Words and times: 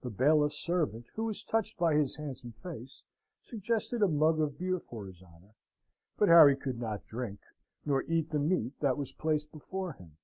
The 0.00 0.08
bailiff's 0.08 0.56
servant, 0.56 1.04
who 1.16 1.24
was 1.24 1.44
touched 1.44 1.76
by 1.76 1.94
his 1.94 2.16
handsome 2.16 2.52
face, 2.52 3.04
suggested 3.42 4.00
a 4.00 4.08
mug 4.08 4.40
of 4.40 4.58
beer 4.58 4.80
for 4.80 5.04
his 5.04 5.22
honour, 5.22 5.54
but 6.16 6.30
Harry 6.30 6.56
could 6.56 6.80
not 6.80 7.04
drink, 7.04 7.40
nor 7.84 8.02
eat 8.04 8.30
the 8.30 8.38
meat 8.38 8.72
that 8.80 8.96
was 8.96 9.12
placed 9.12 9.52
before 9.52 9.92
him. 9.92 10.16